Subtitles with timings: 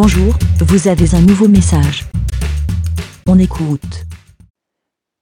[0.00, 2.04] Bonjour, vous avez un nouveau message.
[3.26, 4.04] On écoute.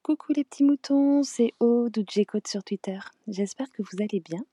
[0.02, 2.98] Coucou les petits moutons, c'est Aude ou J-Code sur Twitter.
[3.26, 4.44] J'espère que vous allez bien.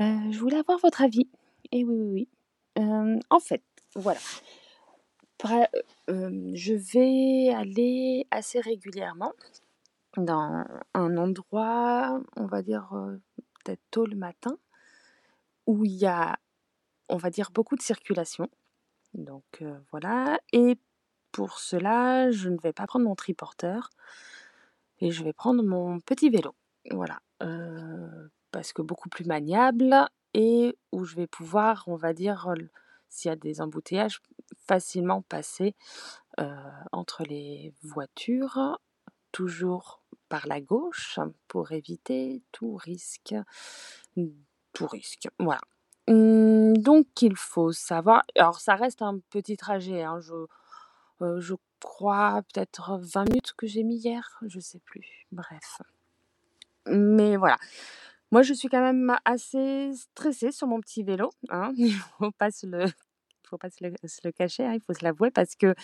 [0.00, 1.28] Euh, je voulais avoir votre avis.
[1.70, 2.28] Et oui, oui, oui.
[2.82, 3.62] Euh, en fait,
[3.94, 4.18] voilà.
[6.08, 9.32] Euh, je vais aller assez régulièrement
[10.16, 12.90] dans un endroit, on va dire
[13.62, 14.58] peut-être tôt le matin,
[15.68, 16.36] où il y a,
[17.08, 18.50] on va dire, beaucoup de circulation.
[19.14, 20.38] Donc voilà.
[20.52, 20.78] Et
[21.32, 23.90] pour cela, je ne vais pas prendre mon triporteur
[24.98, 26.54] et je vais prendre mon petit vélo.
[26.90, 27.20] Voilà.
[28.50, 29.94] Parce que beaucoup plus maniable
[30.34, 32.52] et où je vais pouvoir, on va dire,
[33.08, 34.20] s'il y a des embouteillages,
[34.66, 35.74] facilement passer
[36.92, 38.80] entre les voitures,
[39.32, 41.18] toujours par la gauche,
[41.48, 43.34] pour éviter tout risque.
[44.72, 45.28] Tout risque.
[45.38, 45.60] Voilà.
[46.08, 46.49] Hum,
[46.80, 48.22] donc il faut savoir.
[48.36, 50.02] Alors ça reste un petit trajet.
[50.02, 50.34] hein, je,
[51.22, 55.26] euh, je crois peut-être 20 minutes que j'ai mis hier, je sais plus.
[55.32, 55.80] Bref.
[56.86, 57.58] Mais voilà.
[58.32, 61.30] Moi, je suis quand même assez stressée sur mon petit vélo.
[61.50, 61.72] Hein.
[61.76, 62.86] Il faut pas se le,
[63.48, 65.74] faut pas se le, se le cacher, hein, il faut se l'avouer parce que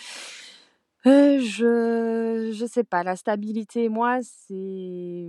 [1.05, 5.25] euh, je, je sais pas, la stabilité, moi, c'est,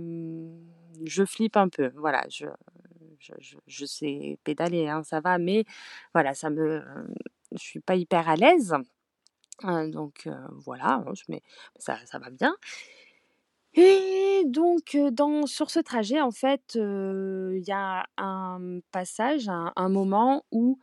[1.05, 1.91] je flippe un peu.
[1.95, 2.45] Voilà, je,
[3.19, 5.65] je, sais pédaler, hein, ça va, mais
[6.13, 6.83] voilà, ça me,
[7.51, 8.73] je suis pas hyper à l'aise.
[9.65, 11.41] Euh, donc euh, voilà, hein, mais
[11.77, 12.55] ça, ça va bien.
[13.75, 19.47] Et donc, euh, dans, sur ce trajet, en fait, euh, il y a un passage,
[19.47, 20.79] un, moment où,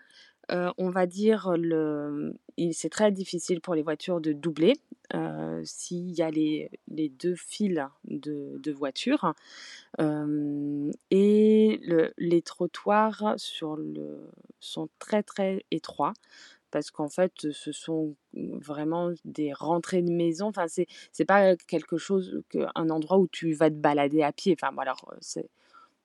[0.52, 2.34] euh, on va dire, le,
[2.72, 4.74] c'est très difficile pour les voitures de doubler
[5.14, 9.34] euh, s'il y a les, les deux files de, de voitures.
[10.00, 11.35] Euh, et
[11.86, 13.36] le- les trottoirs
[14.60, 16.12] sont très, très étroits
[16.70, 20.48] parce qu'en fait, ce sont vraiment des rentrées de maison.
[20.48, 24.32] Enfin, c'est c'est pas quelque chose que un endroit où tu vas te balader à
[24.32, 24.56] pied.
[24.60, 25.48] Enfin, bon, alors, euh, c'est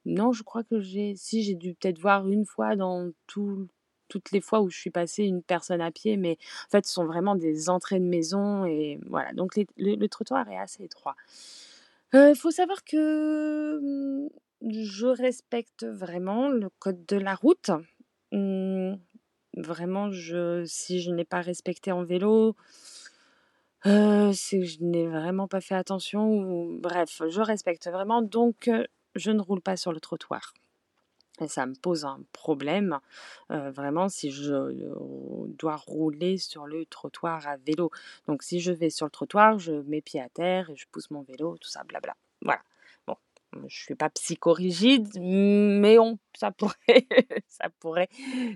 [0.05, 3.67] non, je crois que j'ai si j'ai dû peut-être voir une fois dans tout
[4.09, 6.93] toutes les fois où je suis passée une personne à pied, mais en fait, ce
[6.93, 9.33] sont vraiment des entrées de maison et voilà.
[9.33, 11.15] Donc, le, le trottoir est assez étroit.
[12.13, 14.29] Il faut savoir que hum,
[14.67, 17.71] je respecte vraiment le code de la route.
[18.31, 18.97] Hum,
[19.57, 20.09] Vraiment,
[20.65, 22.55] si je n'ai pas respecté en vélo,
[23.85, 26.77] euh, c'est que je n'ai vraiment pas fait attention.
[26.79, 28.69] Bref, je respecte vraiment, donc
[29.15, 30.53] je ne roule pas sur le trottoir.
[31.41, 32.99] Et ça me pose un problème,
[33.49, 34.93] vraiment, si je
[35.57, 37.89] dois rouler sur le trottoir à vélo.
[38.27, 41.09] Donc, si je vais sur le trottoir, je mets pied à terre et je pousse
[41.09, 42.15] mon vélo, tout ça, blabla.
[42.43, 42.61] Voilà.
[43.67, 47.07] Je suis pas psychorigide, mais on, ça pourrait,
[47.47, 48.09] ça pourrait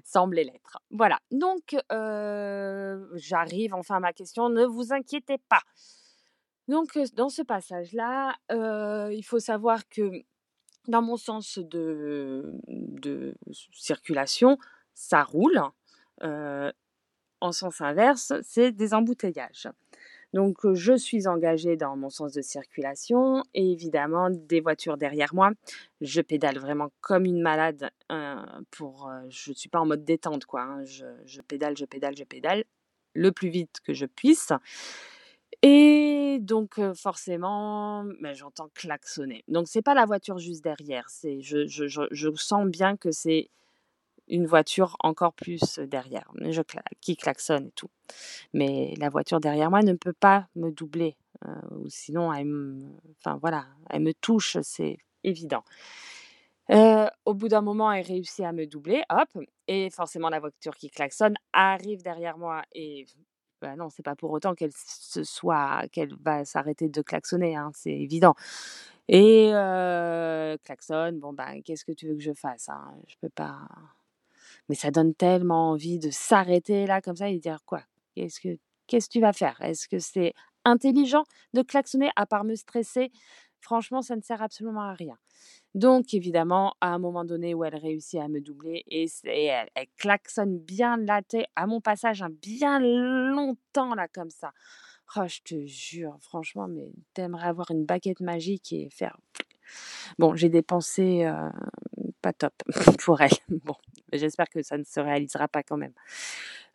[0.03, 0.79] sembler l'être.
[0.91, 1.19] Voilà.
[1.31, 4.49] Donc, euh, j'arrive enfin à ma question.
[4.49, 5.61] Ne vous inquiétez pas.
[6.67, 10.23] Donc, euh, dans ce passage-là, euh, il faut savoir que
[10.87, 13.35] dans mon sens de, de
[13.73, 14.57] circulation,
[14.93, 15.61] ça roule.
[17.41, 19.67] En sens inverse, c'est des embouteillages.
[20.35, 25.51] Donc, je suis engagée dans mon sens de circulation et évidemment, des voitures derrière moi.
[26.01, 27.89] Je pédale vraiment comme une malade.
[28.69, 30.63] pour, je ne suis pas en mode détente, quoi.
[30.63, 30.83] hein.
[30.83, 32.65] Je, pédale, je pédale, je pédale
[33.13, 34.51] le plus vite que je puisse.
[35.61, 39.45] Et donc, forcément, bah, j'entends klaxonner.
[39.47, 43.49] Donc c'est pas la voiture juste derrière, c'est je sens bien que c'est
[44.29, 47.89] une voiture encore plus, derrière, je cla qui klaxonne et tout.
[48.53, 52.81] Mais la voiture derrière moi ne peut pas me doubler, heu, ou sinon elle me
[53.19, 55.63] enfin voilà, elle me touche, c'est évident.
[56.69, 59.29] Heu, au bout d'un moment, elle réussit à me doubler, hop
[59.67, 63.05] et forcément la voiture qui klaxonne arrive derrière moi et
[63.61, 67.71] bah, non, c'est pas pour autant qu'elle se soit qu'elle va s'arrêter de klaxonner, hein,
[67.75, 68.35] c'est évident
[69.07, 69.51] et
[70.63, 72.93] klaxonne, bon, ben, qu'est-ce que tu veux que je fasse, hein?
[73.07, 73.59] Je peux pas
[74.69, 77.81] mais ça donne tellement envie de s'arrêter là comme ça et dire: «Quoi?
[78.15, 78.57] Qu'est-ce que
[78.87, 79.59] qu'est-ce que tu vas faire?
[79.61, 80.33] Est-ce que c'est
[80.63, 83.11] intelligent de klaxonner à part me stresser?»
[83.65, 85.17] franchement, ça ne sert absolument à rien.
[85.73, 89.07] Donc évidemment, à un moment donné où elle réussit à me doubler et
[89.45, 94.51] elle klaxonne bien tu sais, à mon passage, hein, bien longtemps là comme ça.
[95.17, 99.17] Oh, je te jure, franchement, mais tu avoir une baguette magique et faire
[100.19, 101.49] bon, j'ai des pensées, heu,
[102.25, 102.53] pas top
[103.05, 103.29] pour elle.
[103.49, 103.75] Bon,
[104.11, 105.93] j'espère que ça ne se réalisera pas quand même.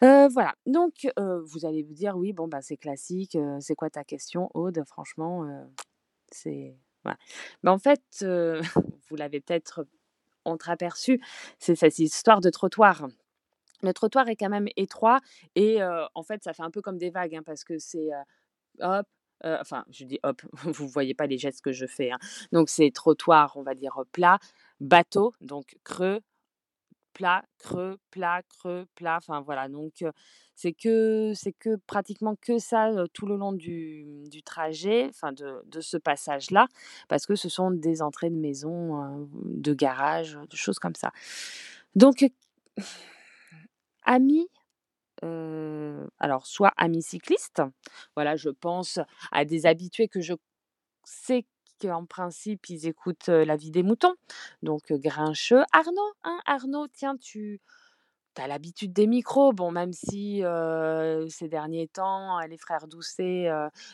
[0.02, 3.74] Heu, voilà, donc heu, vous allez vous dire: «Oui, bon, bah, c'est classique, heu, c'est
[3.74, 5.44] quoi ta question, Aude?» franchement,
[6.30, 7.18] c'est voilà.
[7.64, 8.02] Mais en fait,
[9.10, 9.86] vous l'avez peut-être
[10.44, 11.20] entreaperçu,
[11.58, 13.08] c'est cette histoire de trottoir.
[13.82, 15.20] le trottoir est quand même étroit
[15.56, 15.80] et
[16.14, 18.10] en fait, ça fait un peu comme des vagues, hein, parce que c'est,
[18.80, 19.06] hop,
[19.44, 22.18] enfin, je dis hop, vous voyez pas les gestes que je fais, hein.
[22.52, 24.38] Donc c'est trottoir, on va dire, plat,
[24.80, 26.20] bateau, donc creux,
[27.14, 30.04] plat, creux, plat, creux, plat, enfin voilà, donc
[30.54, 35.62] c'est que c'est que pratiquement que ça, tout le long du du trajet, enfin de
[35.66, 36.66] de ce passage-là,
[37.08, 41.12] parce que ce sont des entrées de maison, de garage, de choses comme ça.
[41.96, 42.24] Donc
[44.04, 44.48] amis,
[45.22, 47.62] alors soit amis cyclistes,
[48.16, 48.98] voilà, je pense
[49.32, 50.34] à des habitués que je
[51.04, 51.46] sais
[51.80, 54.14] qu'en principe, ils écoutent, La Vie des moutons,
[54.62, 55.62] donc heu, Grincheux.
[55.72, 57.60] Arnaud, hein, Arnaud, tiens, tu
[58.38, 59.52] as l'habitude des micros.
[59.52, 60.42] Bon, même si,
[61.28, 63.50] ces derniers temps, les frères Doucet,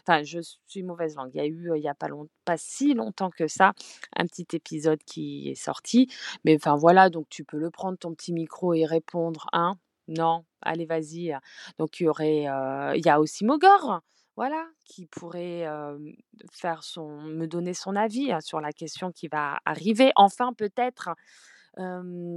[0.06, 1.30] enfin, je suis mauvaise langue.
[1.34, 3.72] Il y a eu, il y a pas long pas si longtemps que ça,
[4.16, 6.08] un petit épisode qui est sorti,
[6.44, 9.76] mais enfin voilà, donc tu peux le prendre ton petit micro et répondre, hein?
[10.08, 10.44] Non?
[10.62, 11.38] Allez, vas-y, heu,
[11.78, 12.42] donc il y aurait,
[12.96, 14.00] il y a aussi Mogor,
[14.36, 15.66] voilà, qui pourrait,
[16.52, 21.10] faire son me donner son avis, hein, sur la question qui va arriver enfin peut-être,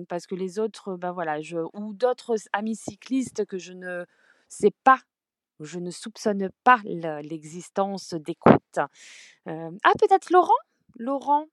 [0.08, 1.40] parce que les autres, bah, voilà,
[1.74, 4.06] ou d'autres amis cyclistes que je ne
[4.48, 5.00] sais pas,
[5.60, 8.80] je ne soupçonne pas le l'existence d'écoute.
[9.46, 10.54] Ah peut-être Laurent?
[10.96, 11.48] Laurent?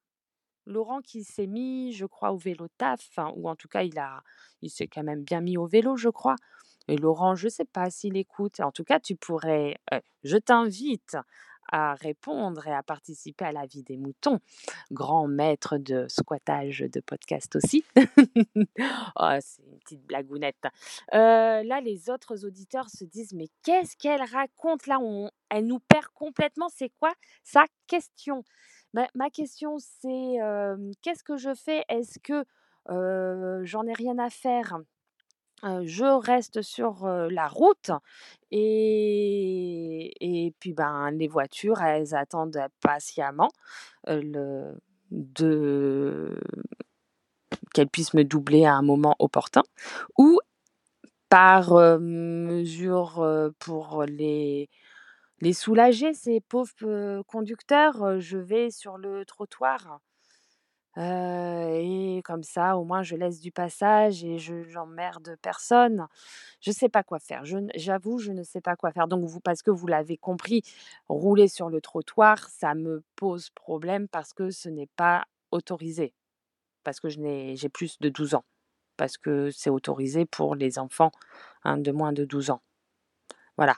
[0.66, 3.98] Laurent qui s'est mis, je crois, au vélo taf, enfin, ou en tout cas il
[3.98, 4.22] a
[4.62, 6.36] il s'est quand même bien mis au vélo, je crois
[6.88, 8.60] et Laurent, je sais pas s'il écoute.
[8.60, 9.76] En tout cas, tu pourrais,
[10.24, 11.16] je t'invite
[11.72, 14.38] à répondre et à participer à La Vie des moutons,
[14.92, 17.84] grand maître de squattage de podcast aussi.
[19.18, 20.62] Oh, c'est une petite blagounette.
[21.12, 24.98] Là, les autres auditeurs se disent: «Mais qu'est-ce qu'elle raconte là?
[25.48, 27.12] Elle nous perd complètement, c'est quoi
[27.42, 28.44] sa question?»
[28.92, 30.36] Ma question c'est,
[31.02, 31.84] qu'est-ce que je fais?
[31.88, 32.44] Est-ce que,
[33.64, 34.78] j'en ai rien à faire,
[35.62, 37.90] je reste sur, la route
[38.50, 40.12] et
[40.60, 43.50] puis, ben, les voitures, elles attendent patiemment,
[44.06, 44.74] le
[45.12, 46.36] de
[47.72, 49.62] qu'elles puissent me doubler à un moment opportun
[50.18, 50.40] ou
[51.28, 54.68] par, mesure, pour les
[55.40, 60.00] les soulager ces pauvres, conducteurs, je vais sur le trottoir.
[60.96, 61.02] Heu
[62.18, 66.06] et comme ça, au moins, je laisse du passage et je j'emmerde personne.
[66.60, 67.42] Je sais pas quoi faire.
[67.76, 69.08] J'avoue, je ne sais pas quoi faire.
[69.08, 70.62] Donc vous parce que vous l'avez compris,
[71.08, 76.14] rouler sur le trottoir, ça me pose problème parce que ce n'est pas autorisé.
[76.84, 78.44] Parce que j'ai plus de 12 ans.
[78.96, 81.12] Parce que c'est autorisé pour les enfants,
[81.64, 82.62] hein, de moins de 12 ans.
[83.56, 83.76] Voilà.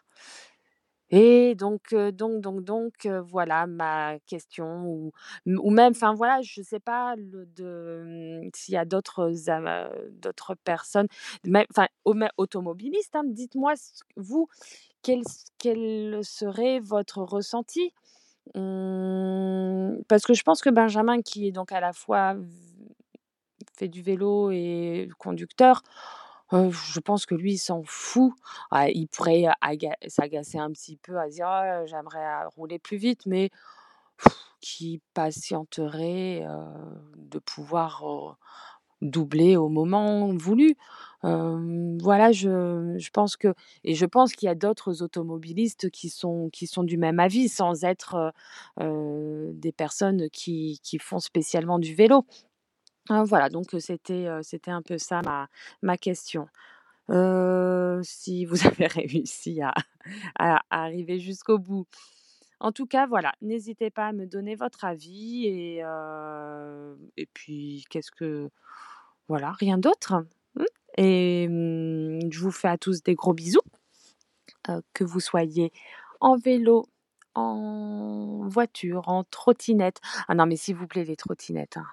[1.10, 5.12] Et donc donc donc donc voilà ma question ou
[5.46, 9.32] ou même enfin voilà, je sais pas mmh, s'il y a d'autres
[10.20, 11.06] d'autres personnes,
[11.70, 11.86] enfin
[12.36, 13.72] automobilistes, hein, dites-moi
[14.16, 14.48] vous,
[15.02, 15.22] quel
[15.58, 17.92] quel serait votre ressenti?
[18.54, 22.36] Mmh, parce que je pense que Benjamin qui est donc à la fois
[23.76, 25.82] fait du vélo et conducteur,
[26.52, 28.32] heu, je pense que lui, il s'en fout.
[28.70, 33.26] Ah, il pourrait aga s'agacer un petit peu à dire: «Oh, j'aimerais rouler plus vite»,
[33.26, 33.50] mais
[34.60, 36.44] qui patienterait,
[37.16, 38.36] de pouvoir,
[39.02, 40.76] doubler au moment voulu.
[41.22, 46.50] Voilà, je je pense que et je pense qu'il y a d'autres automobilistes qui sont
[46.52, 48.32] qui sont du même avis sans être,
[48.80, 52.24] des personnes qui qui font spécialement du vélo.
[53.10, 55.48] Heu, voilà, donc c'était, c'était un peu ça ma
[55.82, 56.48] ma question.
[58.02, 59.74] Si vous avez réussi à
[60.38, 61.86] à arriver jusqu'au bout.
[62.60, 65.82] En tout cas, voilà, n'hésitez pas à me donner votre avis et
[67.16, 68.50] et puis qu'est-ce que
[69.28, 70.26] voilà, rien d'autre.
[70.56, 70.64] Mmh
[70.98, 73.60] et mmh, je vous fais à tous des gros bisous.
[74.92, 75.72] Que vous soyez
[76.20, 76.88] en vélo,
[77.34, 80.00] en voiture, en trottinette.
[80.28, 81.86] Ah non, mais s'il vous plaît, les trottinettes, hein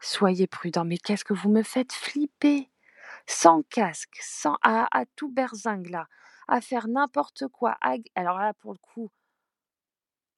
[0.00, 0.84] soyez prudents.
[0.84, 2.70] Mais qu'est-ce que vous me faites flipper!
[3.26, 6.08] Sans casque, sans à tout berzingue là,
[6.48, 7.76] à faire n'importe quoi,
[8.16, 9.10] alors là, pour le coup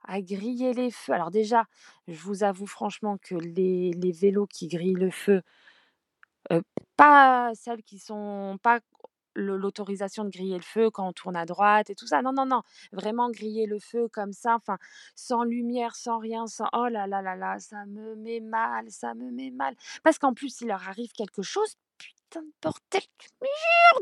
[0.06, 1.12] à griller les feux.
[1.12, 1.64] Alors déjà,
[2.08, 5.42] je vous avoue franchement que les les vélos qui grillent le feu,
[6.52, 6.62] heu,
[6.96, 8.80] pas celles qui sont pas
[9.34, 12.22] l'autorisation de griller le feu quand on tourne à droite et tout ça.
[12.22, 12.62] Non, non, non,
[12.92, 14.78] vraiment griller le feu comme ça, enfin,
[15.16, 19.14] sans lumière, sans rien, sans oh là là là là, ça me met mal, ça
[19.14, 19.74] me met mal.
[20.02, 23.46] Parce qu'en plus, il leur arrive quelque chose, putain de bordel de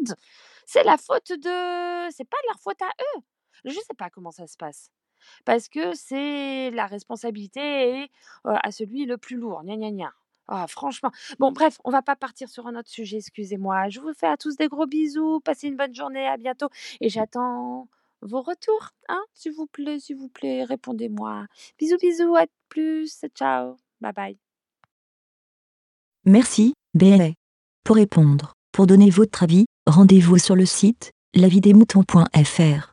[0.09, 0.19] merde!
[0.67, 3.21] C'est la faute de c'est pas de leur faute à eux.
[3.65, 4.91] Je sais pas comment ça se passe.
[5.47, 8.09] Parce que c'est la responsabilité heu,
[8.45, 10.15] à celui le plus lourd, gna gna gna.
[10.53, 11.13] Ah franchement.
[11.39, 13.89] Bon bref, on va pas partir sur un autre sujet, excusez-moi.
[13.89, 16.69] Je vous fais à tous des gros bisous, passez une bonne journée, à bientôt
[17.01, 17.89] et j'attends
[18.21, 21.47] vos retours, hein, s'il vous plaît, s'il vous plaît, répondez-moi.
[21.79, 24.39] Bisous, bisous, à plus, ciao, bye bye.
[26.25, 27.31] Merci, BLA.
[27.85, 32.90] Pour répondre, pour donner votre avis, rendez-vous sur le site lavidemouton.fr.